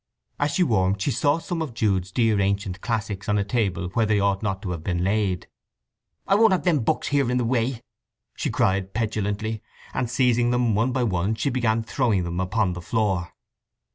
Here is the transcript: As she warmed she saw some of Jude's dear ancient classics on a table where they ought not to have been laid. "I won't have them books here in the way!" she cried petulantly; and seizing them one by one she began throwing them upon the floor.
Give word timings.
As 0.39 0.49
she 0.55 0.63
warmed 0.63 0.99
she 0.99 1.11
saw 1.11 1.37
some 1.37 1.61
of 1.61 1.75
Jude's 1.75 2.11
dear 2.11 2.39
ancient 2.41 2.81
classics 2.81 3.29
on 3.29 3.37
a 3.37 3.43
table 3.43 3.89
where 3.89 4.07
they 4.07 4.19
ought 4.19 4.41
not 4.41 4.59
to 4.63 4.71
have 4.71 4.83
been 4.83 5.03
laid. 5.03 5.45
"I 6.25 6.33
won't 6.33 6.53
have 6.53 6.63
them 6.63 6.79
books 6.79 7.09
here 7.09 7.29
in 7.29 7.37
the 7.37 7.45
way!" 7.45 7.83
she 8.35 8.49
cried 8.49 8.95
petulantly; 8.95 9.61
and 9.93 10.09
seizing 10.09 10.49
them 10.49 10.73
one 10.73 10.91
by 10.91 11.03
one 11.03 11.35
she 11.35 11.51
began 11.51 11.83
throwing 11.83 12.23
them 12.23 12.39
upon 12.39 12.73
the 12.73 12.81
floor. 12.81 13.35